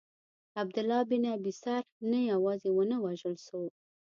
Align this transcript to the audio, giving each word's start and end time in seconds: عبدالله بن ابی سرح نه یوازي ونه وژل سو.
عبدالله 0.61 1.01
بن 1.09 1.23
ابی 1.35 1.51
سرح 1.63 1.85
نه 2.11 2.19
یوازي 2.31 2.69
ونه 2.73 2.97
وژل 3.05 3.35
سو. 3.47 3.59